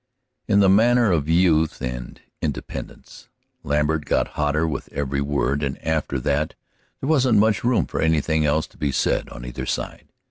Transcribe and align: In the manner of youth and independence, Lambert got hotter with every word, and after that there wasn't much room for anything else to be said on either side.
In 0.47 0.61
the 0.61 0.67
manner 0.67 1.11
of 1.11 1.29
youth 1.29 1.79
and 1.79 2.19
independence, 2.41 3.29
Lambert 3.61 4.05
got 4.05 4.29
hotter 4.29 4.67
with 4.67 4.91
every 4.91 5.21
word, 5.21 5.61
and 5.61 5.77
after 5.85 6.17
that 6.21 6.55
there 7.01 7.07
wasn't 7.07 7.37
much 7.37 7.63
room 7.63 7.85
for 7.85 8.01
anything 8.01 8.43
else 8.43 8.65
to 8.69 8.77
be 8.79 8.91
said 8.91 9.29
on 9.29 9.45
either 9.45 9.67
side. 9.67 10.07